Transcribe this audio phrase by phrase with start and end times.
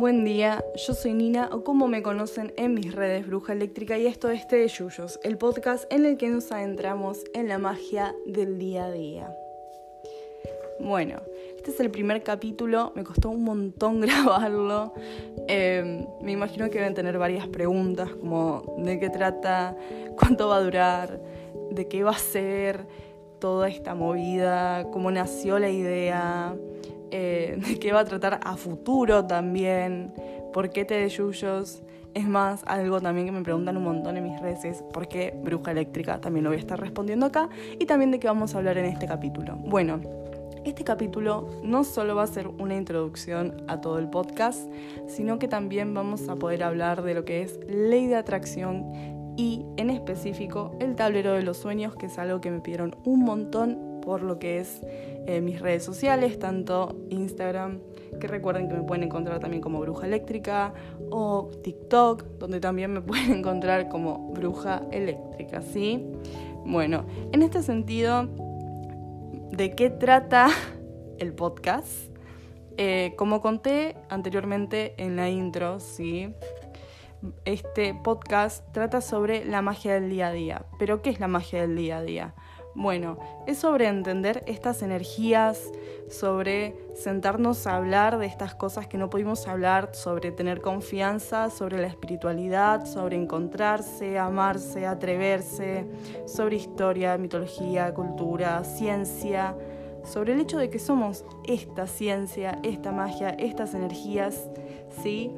[0.00, 4.06] Buen día, yo soy Nina o como me conocen en mis redes Bruja Eléctrica y
[4.06, 8.14] esto es Té de Yuyos, el podcast en el que nos adentramos en la magia
[8.24, 9.36] del día a día.
[10.80, 11.20] Bueno,
[11.54, 14.94] este es el primer capítulo, me costó un montón grabarlo.
[15.48, 19.76] Em, me imagino que deben tener varias preguntas como de qué trata,
[20.18, 21.20] cuánto va a durar,
[21.72, 22.86] de qué va a ser
[23.38, 26.56] toda esta movida, cómo nació la idea,
[27.10, 30.12] eh, de qué va a tratar a futuro también,
[30.52, 31.82] por qué te de Yuyos.
[32.12, 35.32] Es más, algo también que me preguntan un montón en mis redes es por qué
[35.44, 38.58] Bruja Eléctrica, también lo voy a estar respondiendo acá, y también de qué vamos a
[38.58, 39.54] hablar en este capítulo.
[39.54, 40.00] Bueno,
[40.64, 44.70] este capítulo no solo va a ser una introducción a todo el podcast,
[45.06, 48.84] sino que también vamos a poder hablar de lo que es ley de atracción
[49.36, 53.20] y en específico el tablero de los sueños, que es algo que me pidieron un
[53.20, 54.82] montón por lo que es
[55.42, 57.80] mis redes sociales, tanto Instagram,
[58.20, 60.74] que recuerden que me pueden encontrar también como Bruja Eléctrica,
[61.10, 66.04] o TikTok, donde también me pueden encontrar como Bruja Eléctrica, ¿sí?
[66.64, 68.28] Bueno, en este sentido,
[69.50, 70.48] ¿de qué trata
[71.18, 72.10] el podcast?
[72.76, 76.34] Eh, como conté anteriormente en la intro, ¿sí?
[77.44, 80.64] Este podcast trata sobre la magia del día a día.
[80.78, 82.34] ¿Pero qué es la magia del día a día?
[82.74, 85.72] Bueno, es sobre entender estas energías,
[86.08, 91.78] sobre sentarnos a hablar de estas cosas que no pudimos hablar, sobre tener confianza, sobre
[91.78, 95.86] la espiritualidad, sobre encontrarse, amarse, atreverse,
[96.26, 99.56] sobre historia, mitología, cultura, ciencia,
[100.04, 104.48] sobre el hecho de que somos esta ciencia, esta magia, estas energías,
[105.02, 105.32] ¿sí?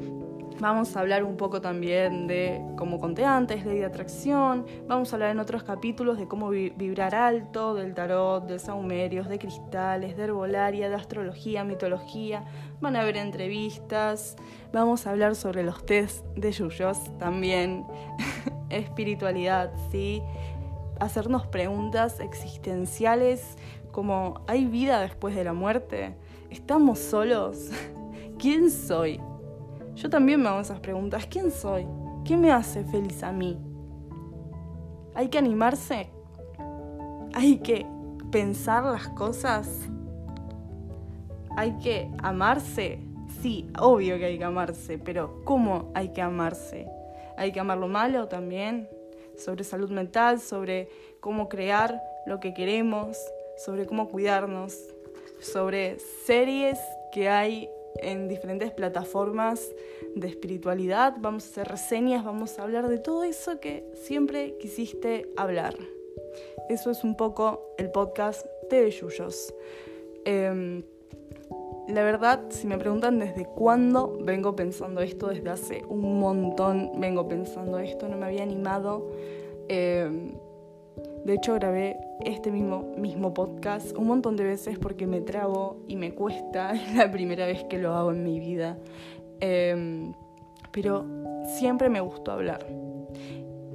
[0.63, 4.65] Vamos a hablar un poco también de, como conté antes, ley de atracción.
[4.87, 9.41] Vamos a hablar en otros capítulos de cómo vibrar alto, del tarot, de saumerios, de
[9.41, 12.45] cristales, de herbolaria, de astrología, mitología.
[12.81, 14.37] Van a haber entrevistas.
[14.73, 17.85] Vamos a hablar sobre los test de yuyos también.
[18.71, 20.23] Espiritualidad, ¿sí?
[21.01, 23.57] Hacernos preguntas existenciales
[23.91, 26.15] como ¿hay vida después de la muerte?
[26.51, 27.71] ¿Estamos solos?
[28.39, 29.21] ¿Quién soy?
[29.95, 31.27] Yo también me hago esas preguntas.
[31.27, 31.87] ¿Quién soy?
[32.25, 33.59] ¿Qué me hace feliz a mí?
[35.15, 36.09] Hay que animarse.
[37.35, 37.87] Hay que
[38.31, 39.89] pensar las cosas.
[41.57, 43.01] Hay que amarse.
[43.41, 46.87] Sí, obvio que hay que amarse, pero ¿cómo hay que amarse?
[47.37, 48.89] Hay que amar lo malo también,
[49.37, 50.89] sobre salud mental, sobre
[51.21, 53.19] cómo crear lo que queremos,
[53.57, 54.79] sobre cómo cuidarnos,
[55.41, 56.79] sobre series
[57.11, 59.75] que hay en diferentes plataformas
[60.15, 65.29] de espiritualidad, vamos a hacer reseñas, vamos a hablar de todo eso que siempre quisiste
[65.37, 65.77] hablar.
[66.69, 69.55] Eso es un poco el podcast de Yuyos.
[70.25, 70.83] Em,
[71.89, 77.29] la verdad, si me preguntan desde cuándo vengo pensando esto, desde hace un montón vengo
[77.29, 79.11] pensando esto, no me había animado.
[79.69, 80.33] Em,
[81.25, 85.95] de hecho, grabé este mismo, mismo podcast un montón de veces porque me trabo y
[85.95, 86.73] me cuesta.
[86.75, 88.77] Es la primera vez que lo hago en mi vida.
[89.39, 90.15] Em,
[90.73, 91.07] pero
[91.59, 92.67] siempre me gustó hablar.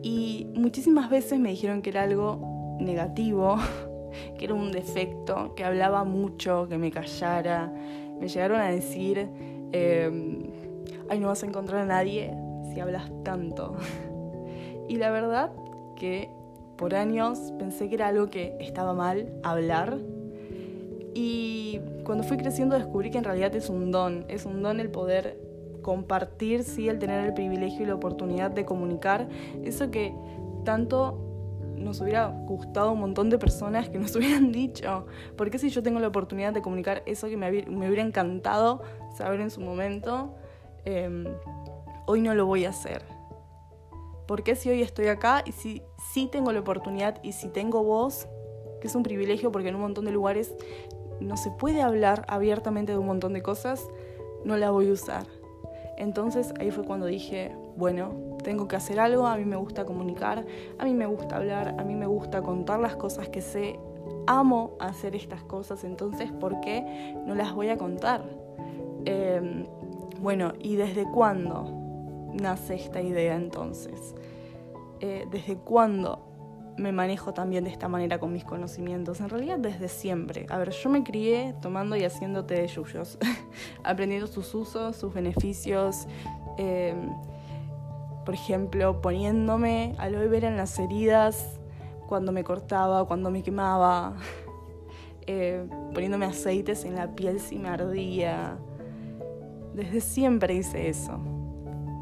[0.03, 3.57] Y muchísimas veces me dijeron que era algo negativo,
[4.37, 7.71] que era un defecto, que hablaba mucho, que me callara.
[8.19, 9.29] Me llegaron a decir,
[9.71, 10.49] em,
[11.09, 12.33] ay, no vas a encontrar a nadie
[12.73, 13.75] si hablas tanto.
[14.89, 15.51] Y la verdad
[15.97, 16.29] que
[16.77, 19.97] por años pensé que era algo que estaba mal hablar.
[21.13, 24.89] Y cuando fui creciendo descubrí que en realidad es un don, es un don el
[24.89, 25.39] poder
[25.81, 29.27] compartir, sí, el tener el privilegio y la oportunidad de comunicar
[29.63, 30.13] eso que
[30.63, 31.23] tanto
[31.77, 35.05] nos hubiera gustado un montón de personas que nos hubieran dicho.
[35.35, 38.81] Porque si yo tengo la oportunidad de comunicar eso que me, hubiera encantado
[39.15, 40.35] saber en su momento,
[40.85, 41.25] em,
[42.05, 43.16] hoy no lo voy a hacer?
[44.27, 47.83] ¿Por qué si hoy estoy acá y si sí tengo la oportunidad y si tengo
[47.83, 48.27] voz,
[48.81, 50.53] que es un privilegio porque en un montón de lugares
[51.21, 53.87] no se puede hablar abiertamente de un montón de cosas,
[54.43, 55.25] no la voy a usar?
[55.97, 60.45] Entonces ahí fue cuando dije, bueno, tengo que hacer algo, a mí me gusta comunicar,
[60.77, 63.79] a mí me gusta hablar, a mí me gusta contar las cosas que sé,
[64.27, 68.23] amo hacer estas cosas, entonces ¿por qué no las voy a contar?
[69.05, 69.65] Em,
[70.21, 71.86] bueno, ¿y desde cuándo?
[72.33, 74.15] Nace esta idea entonces?
[74.99, 76.23] Eh, ¿Desde cuándo
[76.77, 79.19] me manejo también de esta manera con mis conocimientos?
[79.19, 80.45] En realidad desde siempre.
[80.49, 83.17] A ver, yo me crié tomando y haciendo té de yuyos,
[83.83, 86.07] aprendiendo sus usos, sus beneficios.
[86.57, 87.11] Em,
[88.25, 91.59] por ejemplo, poniéndome aloe vera en las heridas
[92.07, 94.15] cuando me cortaba, cuando me quemaba,
[95.27, 98.57] eh, poniéndome aceites en la piel si me ardía,
[99.73, 101.36] desde siempre hice eso.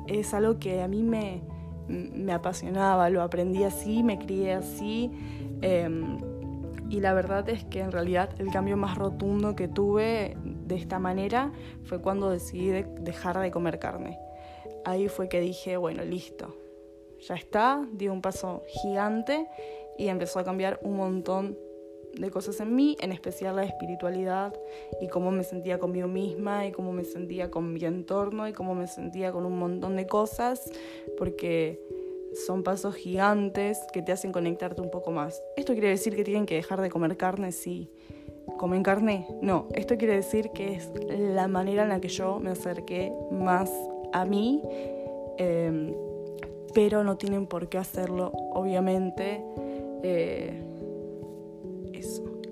[0.07, 1.41] Es algo que a mí me,
[1.87, 5.11] me apasionaba, lo aprendí así, me crié así.
[5.61, 6.17] Em,
[6.89, 10.99] y la verdad es que en realidad el cambio más rotundo que tuve de esta
[10.99, 11.51] manera
[11.83, 14.19] fue cuando decidí dejar de comer carne.
[14.83, 16.55] Ahí fue que dije, bueno, listo,
[17.19, 19.47] ya está, di un paso gigante
[19.97, 21.57] y empezó a cambiar un montón
[22.19, 24.53] de cosas en mí, en especial la espiritualidad
[25.01, 28.75] y cómo me sentía conmigo misma y cómo me sentía con mi entorno y cómo
[28.75, 30.71] me sentía con un montón de cosas,
[31.17, 31.79] porque
[32.45, 35.41] son pasos gigantes que te hacen conectarte un poco más.
[35.55, 37.51] ¿Esto quiere decir que tienen que dejar de comer carne?
[37.51, 37.89] Sí.
[38.57, 39.27] ¿Comen carne?
[39.41, 39.67] No.
[39.73, 43.71] Esto quiere decir que es la manera en la que yo me acerqué más
[44.13, 44.61] a mí,
[45.37, 45.93] em,
[46.73, 49.41] pero no tienen por qué hacerlo, obviamente.
[50.03, 50.74] Eh.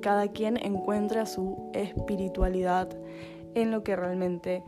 [0.03, 2.89] Cada quien encuentra su espiritualidad
[3.55, 4.61] en lo que realmente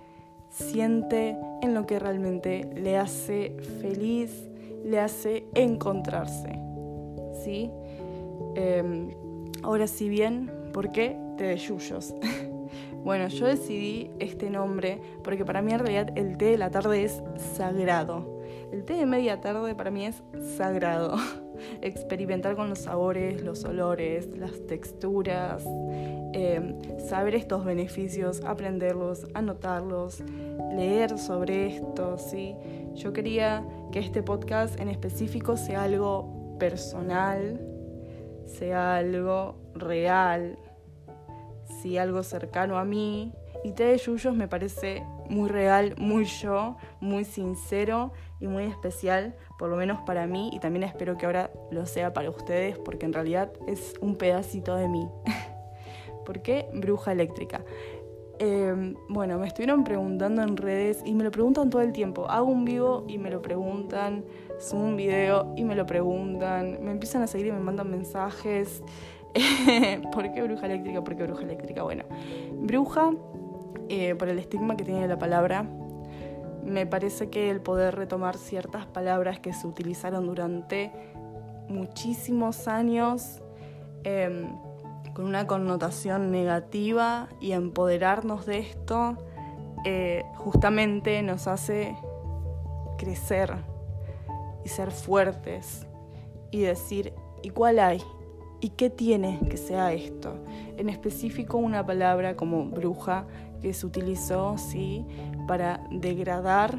[0.47, 4.47] siente, en lo que realmente le hace feliz,
[4.85, 6.57] le hace encontrarse.
[7.43, 7.69] ¿Sí?
[8.55, 9.09] Em,
[9.61, 12.15] ahora, si bien, ¿por qué te de Yuyos?
[13.03, 17.03] bueno, yo decidí este nombre porque para mí en realidad el té de la tarde
[17.03, 17.21] es
[17.57, 18.39] sagrado.
[18.71, 20.23] El té de media tarde para mí es
[20.55, 21.17] sagrado.
[21.81, 25.63] Experimentar con los sabores, los olores, las texturas,
[26.33, 30.23] em, saber estos beneficios, aprenderlos, anotarlos,
[30.75, 32.55] leer sobre esto, ¿sí?
[32.95, 37.59] Yo quería que este podcast en específico sea algo personal,
[38.45, 40.57] sea algo real,
[41.81, 43.33] sea algo cercano a mí.
[43.63, 49.35] Y Té de Yuyos me parece muy real, muy yo, muy sincero y muy especial,
[49.57, 53.05] por lo menos para mí, y también espero que ahora lo sea para ustedes, porque
[53.05, 55.07] en realidad es un pedacito de mí.
[56.25, 57.63] ¿Por qué bruja eléctrica?
[58.39, 62.29] Em, bueno, me estuvieron preguntando en redes y me lo preguntan todo el tiempo.
[62.29, 64.25] Hago un vivo y me lo preguntan,
[64.59, 68.83] subo un video y me lo preguntan, me empiezan a seguir y me mandan mensajes.
[70.13, 71.03] ¿Por qué bruja eléctrica?
[71.03, 71.83] ¿Por qué bruja eléctrica?
[71.83, 72.03] Bueno,
[72.53, 73.11] bruja,
[73.89, 75.65] eh, por el estigma que tiene la palabra,
[76.63, 80.91] me parece que el poder retomar ciertas palabras que se utilizaron durante
[81.69, 83.41] muchísimos años,
[84.03, 84.47] em,
[85.13, 89.17] con una connotación negativa y empoderarnos de esto
[89.85, 91.95] eh, justamente nos hace
[92.97, 93.53] crecer
[94.63, 95.85] y ser fuertes
[96.49, 98.01] y decir, ¿y cuál hay?
[98.61, 100.37] ¿Y qué tiene que sea esto?
[100.77, 103.27] En específico una palabra como bruja
[103.65, 105.03] que se utilizó ¿sí?
[105.47, 106.77] para degradar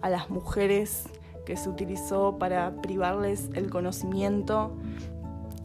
[0.00, 1.04] a las mujeres,
[1.46, 4.76] que se utilizó para privarles el conocimiento,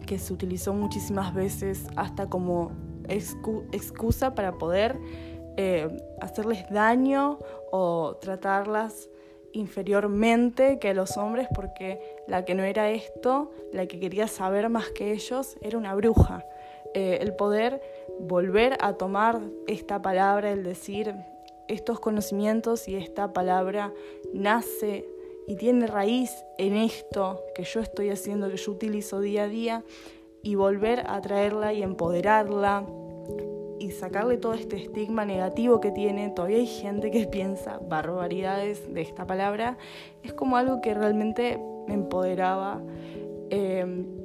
[0.05, 2.73] que se utilizó muchísimas veces hasta como
[3.07, 4.99] excusa para poder
[5.57, 5.89] eh,
[6.21, 7.39] hacerles daño
[7.71, 9.09] o tratarlas
[9.51, 14.69] inferiormente que a los hombres porque la que no era esto, la que quería saber
[14.69, 16.45] más que ellos, era una bruja.
[16.95, 17.81] Eh, el poder
[18.21, 21.13] volver a tomar esta palabra, el decir
[21.67, 23.93] estos conocimientos y esta palabra
[24.33, 25.05] nace
[25.45, 29.83] y tiene raíz en esto que yo estoy haciendo, que yo utilizo día a día,
[30.41, 32.85] y volver a traerla y empoderarla
[33.77, 36.29] y sacarle todo este estigma negativo que tiene.
[36.29, 39.77] Todavía hay gente que piensa barbaridades de esta palabra.
[40.23, 42.81] Es como algo que realmente me empoderaba
[43.49, 44.24] em,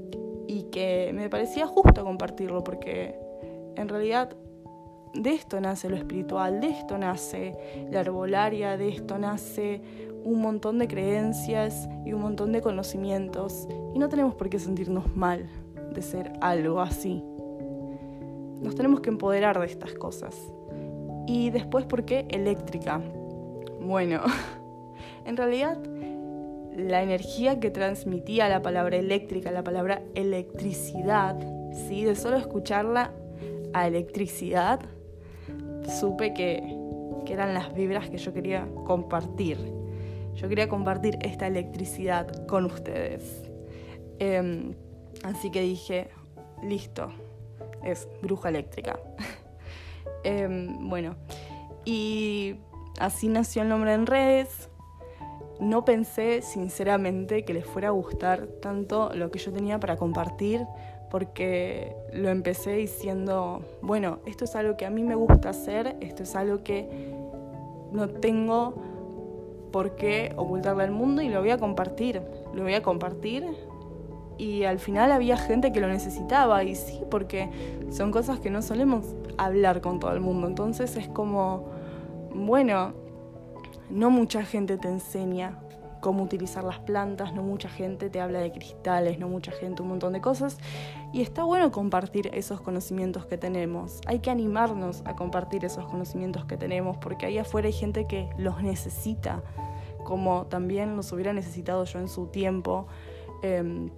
[0.50, 3.14] y que me parecía justo compartirlo porque
[3.76, 4.36] en realidad
[5.14, 7.56] de esto nace lo espiritual, de esto nace
[7.92, 9.80] la herbolaria, de esto nace
[10.24, 15.14] un montón de creencias y un montón de conocimientos y no tenemos por qué sentirnos
[15.14, 15.48] mal
[15.94, 17.22] de ser algo así.
[18.60, 20.36] Nos tenemos que empoderar de estas cosas.
[21.28, 23.00] Y después, ¿por qué eléctrica?
[23.80, 24.20] Bueno,
[25.24, 25.78] en realidad
[26.76, 31.36] la energía que transmitía la palabra eléctrica, la palabra electricidad,
[31.72, 32.04] ¿sí?
[32.04, 33.12] de solo escucharla
[33.72, 34.80] a electricidad,
[36.00, 36.76] supe que,
[37.30, 39.56] eran las vibras que yo quería compartir
[40.40, 43.42] yo quería compartir esta electricidad con ustedes.
[44.18, 44.74] Em,
[45.22, 46.08] así que dije,
[46.62, 47.10] listo,
[47.84, 48.98] es bruja eléctrica.
[50.22, 51.16] Em, bueno,
[51.86, 52.56] y
[52.98, 54.69] así nació el nombre en redes.
[55.60, 60.66] No pensé sinceramente que les fuera a gustar tanto lo que yo tenía para compartir,
[61.10, 66.22] porque lo empecé diciendo, bueno, esto es algo que a mí me gusta hacer, esto
[66.22, 67.12] es algo que
[67.92, 68.74] no tengo
[69.70, 72.22] por qué ocultarle al mundo y lo voy a compartir.
[72.54, 73.44] Lo voy a compartir
[74.38, 77.50] y al final había gente que lo necesitaba y sí, porque
[77.90, 80.46] son cosas que no solemos hablar con todo el mundo.
[80.46, 81.68] Entonces es como
[82.32, 82.92] bueno,
[83.90, 85.58] no mucha gente te enseña
[86.00, 89.88] cómo utilizar las plantas, no mucha gente te habla de cristales, no mucha gente un
[89.88, 90.58] montón de cosas.
[91.12, 94.00] Y está bueno compartir esos conocimientos que tenemos.
[94.06, 98.30] Hay que animarnos a compartir esos conocimientos que tenemos porque ahí afuera hay gente que
[98.38, 99.42] los necesita,
[100.04, 102.86] como también los hubiera necesitado yo en su tiempo.
[103.42, 103.90] Em,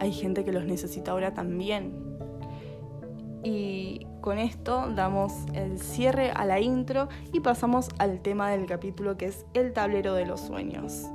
[0.00, 1.92] hay gente que los necesita ahora también.
[3.44, 9.18] Y con esto damos el cierre a la intro y pasamos al tema del capítulo
[9.18, 11.08] que es el tablero de los sueños.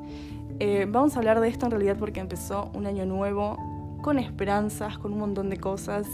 [0.59, 3.57] Eh, vamos a hablar de esto en realidad porque empezó un año nuevo
[4.03, 6.05] con esperanzas, con un montón de cosas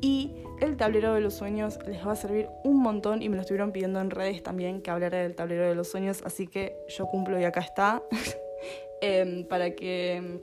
[0.00, 3.42] y el tablero de los sueños les va a servir un montón y me lo
[3.42, 7.06] estuvieron pidiendo en redes también que hablara del tablero de los sueños, así que yo
[7.06, 8.02] cumplo y acá está,
[9.02, 10.40] em, para que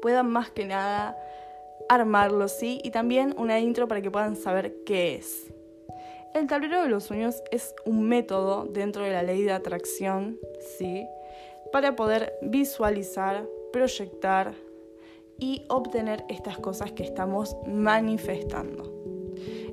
[0.00, 1.16] puedan más que nada
[1.88, 2.80] armarlo, ¿sí?
[2.82, 5.52] Y también una intro para que puedan saber qué es.
[6.34, 10.38] El tablero de los sueños es un método dentro de la ley de atracción,
[10.78, 11.06] ¿sí?
[11.72, 14.54] Para poder visualizar, proyectar
[15.38, 18.92] y obtener estas cosas que estamos manifestando.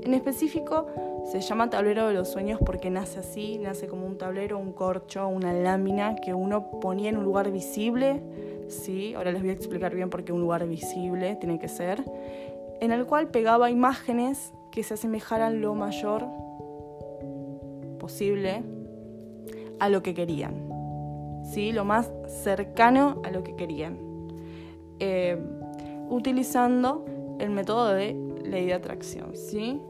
[0.01, 0.87] En específico,
[1.31, 5.27] se llama tablero de los sueños porque nace así, nace como un tablero, un corcho,
[5.27, 8.21] una lámina que uno ponía en un lugar visible
[8.67, 9.13] ¿sí?
[9.13, 12.03] ahora les voy a explicar bien por qué un lugar visible tiene que ser,
[12.81, 16.25] en el cual pegaba imágenes que se asemejaran lo mayor
[17.99, 18.63] posible
[19.79, 20.53] a lo que querían,
[21.43, 21.71] ¿sí?
[21.71, 22.11] lo más
[22.43, 23.97] cercano a lo que querían,
[24.99, 25.37] eh,
[26.09, 27.05] utilizando
[27.39, 29.35] el método de ley de atracción.
[29.35, 29.81] ¿sí?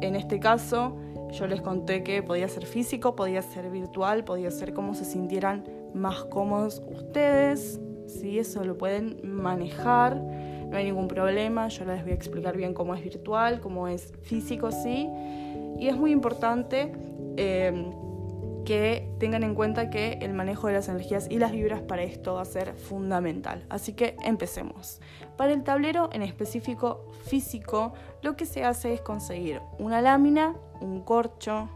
[0.00, 0.96] En este caso,
[1.32, 5.64] yo les conté que podía ser físico, podía ser virtual, podía ser como se sintieran
[5.94, 7.80] más cómodos ustedes,
[8.10, 8.38] ¿sí?
[8.38, 12.94] Eso lo pueden manejar, no hay ningún problema, yo les voy a explicar bien cómo
[12.94, 15.08] es virtual, cómo es físico, ¿sí?
[15.78, 16.92] Y es muy importante
[17.36, 17.90] em,
[18.64, 22.34] que tengan en cuenta que el manejo de las energías y las vibras para esto
[22.34, 23.64] va a ser fundamental.
[23.68, 25.00] Así que empecemos.
[25.36, 31.00] Para el tablero en específico físico, lo que se hace es conseguir una lámina, un
[31.00, 31.68] corcho,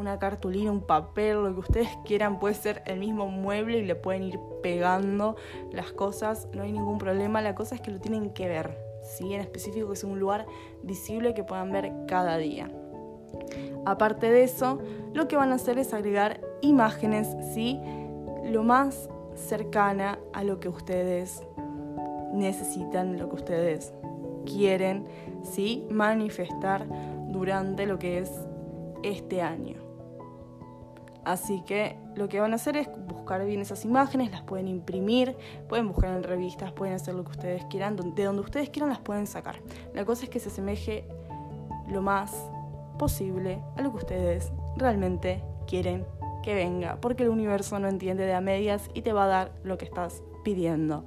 [0.00, 3.94] una cartulina, un papel, lo que ustedes quieran, puede ser el mismo mueble y le
[3.94, 5.36] pueden ir pegando
[5.70, 9.34] las cosas, no hay ningún problema, la cosa es que lo tienen que ver, ¿sí?
[9.34, 10.46] en específico que es un lugar
[10.82, 12.70] visible que puedan ver cada día.
[13.86, 14.80] Aparte de eso,
[15.14, 17.80] lo que van a hacer es agregar imágenes, ¿sí?
[18.44, 21.42] lo más cercana a lo que ustedes
[22.32, 23.92] necesitan, lo que ustedes
[24.44, 25.06] quieren,
[25.42, 25.86] ¿sí?
[25.90, 26.86] manifestar
[27.28, 28.30] durante lo que es
[29.02, 29.79] este año.
[31.24, 35.36] Así que lo que van a hacer es buscar bien esas imágenes, las pueden imprimir,
[35.68, 39.00] pueden buscar en revistas, pueden hacer lo que ustedes quieran, de donde ustedes quieran las
[39.00, 39.60] pueden sacar.
[39.94, 41.06] La cosa es que se asemeje
[41.88, 42.32] lo más
[42.98, 46.06] posible a lo que ustedes realmente quieren
[46.42, 49.52] que venga, porque el universo no entiende de a medias y te va a dar
[49.62, 51.04] lo que estás pidiendo.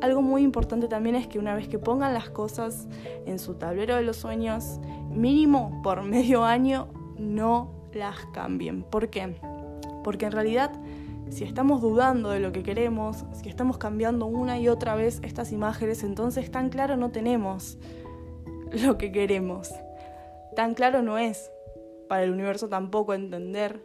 [0.00, 2.88] Algo muy importante también es que una vez que pongan las cosas
[3.26, 6.88] en su tablero de los sueños, mínimo por medio año,
[7.18, 8.82] no las cambien.
[8.82, 9.34] ¿Por qué?
[10.02, 10.72] Porque en realidad,
[11.30, 15.52] si estamos dudando de lo que queremos, si estamos cambiando una y otra vez estas
[15.52, 17.78] imágenes, entonces tan claro no tenemos
[18.84, 19.70] lo que queremos.
[20.56, 21.50] Tan claro no es
[22.08, 23.80] para el universo tampoco entender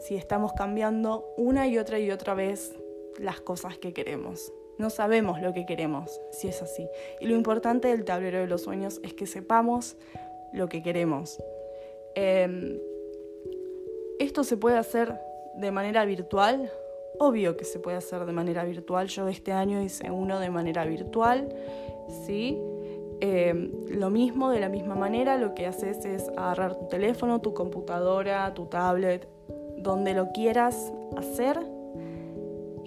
[0.00, 2.74] si estamos cambiando una y otra y otra vez
[3.18, 4.52] las cosas que queremos.
[4.78, 6.88] No sabemos lo que queremos, si es así.
[7.20, 9.96] Y lo importante del tablero de los sueños es que sepamos
[10.52, 11.42] lo que queremos.
[12.14, 12.78] Em,
[14.18, 15.18] esto se puede hacer
[15.58, 16.70] de manera virtual.
[17.18, 19.08] Obvio que se puede hacer de manera virtual.
[19.08, 21.48] Yo este año hice uno de manera virtual,
[22.26, 22.58] ¿sí?
[23.20, 27.52] Eh, lo mismo, de la misma manera, lo que haces es agarrar tu teléfono, tu
[27.52, 29.28] computadora, tu tablet,
[29.78, 31.58] donde lo quieras hacer,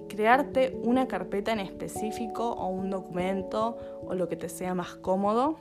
[0.08, 3.76] crearte una carpeta en específico o un documento
[4.06, 5.56] o lo que te sea más cómodo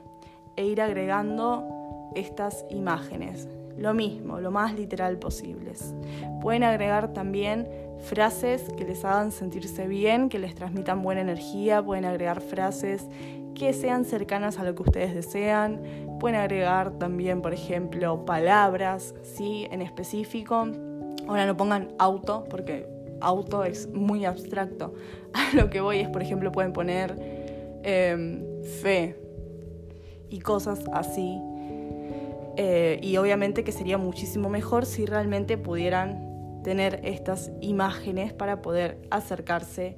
[0.56, 3.48] e ir agregando estas imágenes.
[3.78, 5.94] Lo mismo, lo más literal posibles.
[6.42, 7.68] Pueden agregar también
[8.02, 13.08] frases que les hagan sentirse bien, que les transmitan buena energía, pueden agregar frases
[13.56, 15.82] que sean cercanas a lo que ustedes desean,
[16.20, 19.68] pueden agregar también, por ejemplo, palabras, ¿sí?
[19.72, 20.68] En específico.
[21.28, 22.88] Ahora no pongan auto, porque
[23.20, 24.94] auto es muy abstracto.
[25.34, 27.16] A lo que voy es, por ejemplo, pueden poner
[27.84, 28.44] em,
[28.82, 29.16] fe
[30.30, 31.38] y cosas así
[32.58, 39.02] eh, y obviamente que sería muchísimo mejor si realmente pudieran tener estas imágenes para poder
[39.10, 39.98] acercarse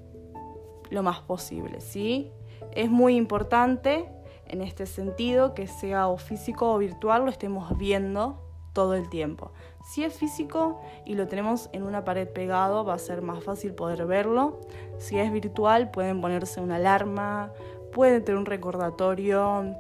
[0.89, 2.31] lo más posible, ¿sí?
[2.71, 4.05] Es muy importante
[4.47, 8.39] en este sentido que sea o físico o virtual lo estemos viendo
[8.73, 9.51] todo el tiempo.
[9.83, 13.73] Si es físico y lo tenemos en una pared pegado, va a ser más fácil
[13.73, 14.59] poder verlo.
[14.97, 17.51] Si es virtual, pueden ponerse una alarma,
[17.91, 19.75] pueden tener un recordatorio,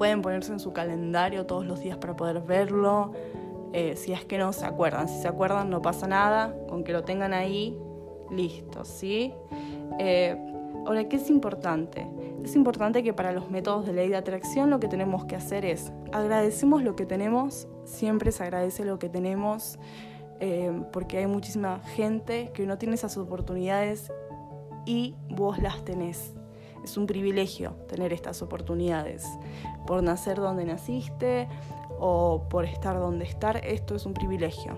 [0.00, 3.12] pueden ponerse en su calendario todos los días para poder verlo.
[3.74, 6.92] Eh, si es que no se acuerdan, si se acuerdan no pasa nada, con que
[6.94, 7.78] lo tengan ahí,
[8.30, 9.34] listo, ¿sí?
[9.98, 10.34] Eh,
[10.86, 12.08] ahora, ¿qué es importante?
[12.42, 15.66] Es importante que para los métodos de ley de atracción lo que tenemos que hacer
[15.66, 19.78] es agradecemos lo que tenemos, siempre se agradece lo que tenemos,
[20.40, 24.10] eh, porque hay muchísima gente que no tiene esas oportunidades
[24.86, 26.39] y vos las tenés.
[26.84, 29.26] Es un privilegio tener estas oportunidades.
[29.86, 31.48] Por nacer donde naciste
[31.98, 34.76] o por estar donde estar, esto es un privilegio.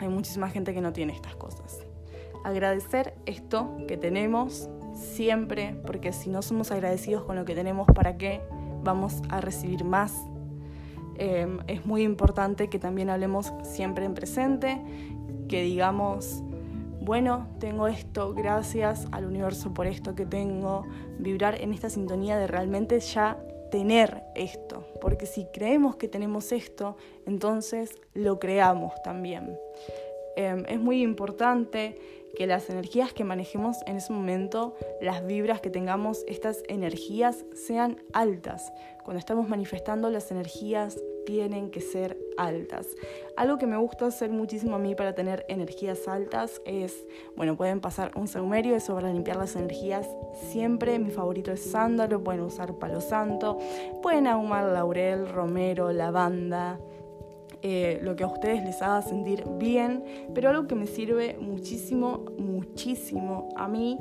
[0.00, 1.80] Hay muchísima gente que no tiene estas cosas.
[2.44, 8.16] Agradecer esto que tenemos siempre, porque si no somos agradecidos con lo que tenemos, ¿para
[8.16, 8.40] qué
[8.82, 10.14] vamos a recibir más?
[11.16, 14.80] Em, es muy importante que también hablemos siempre en presente,
[15.48, 16.42] que digamos,
[17.08, 20.84] bueno, tengo esto, gracias al universo por esto que tengo,
[21.18, 26.98] vibrar en esta sintonía de realmente ya tener esto, porque si creemos que tenemos esto,
[27.24, 29.58] entonces lo creamos también.
[30.36, 31.98] Em, es muy importante
[32.36, 38.02] que las energías que manejemos en ese momento, las vibras que tengamos, estas energías sean
[38.12, 38.70] altas.
[39.02, 42.86] Cuando estamos manifestando, las energías tienen que ser altas.
[43.36, 47.04] Algo que me gusta hacer muchísimo a mí para tener energías altas es,
[47.36, 50.08] bueno, pueden pasar un saumerio, eso para limpiar las energías.
[50.50, 53.58] Siempre mi favorito es sándalo, pueden usar palo santo,
[54.02, 56.80] pueden ahumar laurel, romero, lavanda.
[57.60, 62.24] Eh, lo que a ustedes les haga sentir bien, pero algo que me sirve muchísimo,
[62.38, 63.98] muchísimo a mí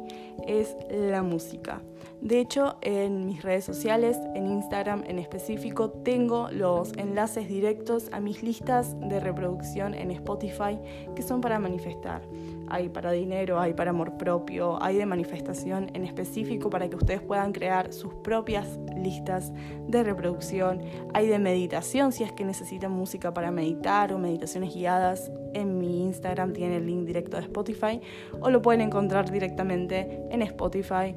[0.47, 1.81] es la música.
[2.21, 8.19] De hecho, en mis redes sociales, en Instagram en específico, tengo los enlaces directos a
[8.19, 10.79] mis listas de reproducción en Spotify
[11.15, 12.23] que son para manifestar.
[12.69, 17.21] Hay para dinero, hay para amor propio, hay de manifestación en específico para que ustedes
[17.21, 19.53] puedan crear sus propias listas
[19.87, 20.81] de reproducción.
[21.13, 25.31] Hay de meditación si es que necesitan música para meditar o meditaciones guiadas.
[25.53, 28.01] En mi Instagram tiene el link directo de Spotify
[28.41, 31.15] o lo pueden encontrar directamente en Spotify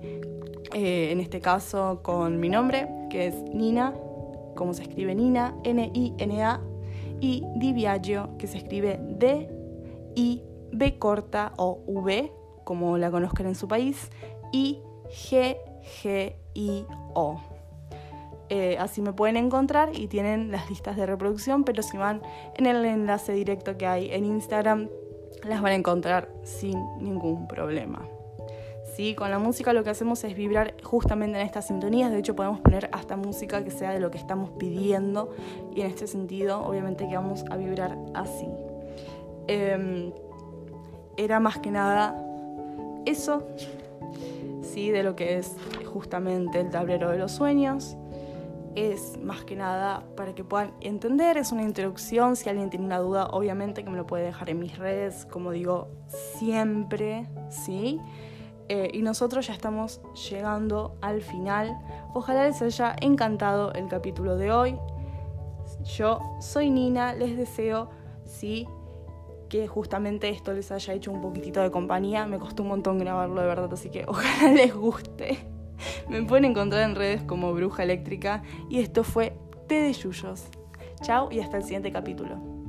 [0.73, 3.95] eh, en este caso con mi nombre, que es Nina,
[4.55, 6.61] como se escribe Nina, N-I-N-A,
[7.21, 12.33] y Di Viaggio, que se escribe D-I-B corta o V,
[12.65, 14.11] como la conozcan en su país,
[14.53, 14.81] y
[15.31, 16.31] G-G-I-O.
[18.49, 22.21] Eh, así me pueden encontrar y tienen las listas de reproducción, pero si van
[22.57, 24.89] en el enlace directo que hay en Instagram,
[25.45, 28.09] las van a encontrar sin ningún problema.
[29.17, 32.61] Con la música lo que hacemos es vibrar justamente en estas sintonías, de hecho podemos
[32.61, 35.31] poner hasta música que sea de lo que estamos pidiendo
[35.75, 38.47] y en este sentido obviamente que vamos a vibrar así.
[39.47, 40.13] Em,
[41.17, 42.15] era más que nada
[43.07, 43.47] eso,
[44.63, 44.91] ¿sí?
[44.91, 45.57] de lo que es
[45.91, 47.97] justamente el tablero de los sueños.
[48.75, 52.99] Es más que nada para que puedan entender, es una introducción, si alguien tiene una
[52.99, 55.89] duda obviamente que me lo puede dejar en mis redes, como digo
[56.39, 57.99] siempre, ¿sí?
[58.73, 61.77] Eh, y nosotros ya estamos llegando al final.
[62.15, 64.79] Ojalá les haya encantado el capítulo de hoy.
[65.97, 67.91] Yo soy Nina, les deseo,
[68.25, 68.69] sí,
[69.49, 72.27] que justamente esto les haya hecho un poquitito de compañía.
[72.27, 75.39] Me costó un montón grabarlo de verdad, así que ojalá les guste.
[76.09, 80.45] Me pueden encontrar en redes como Bruja Eléctrica y esto fue Té de Yuyos.
[81.03, 82.60] Chao y hasta el siguiente capítulo.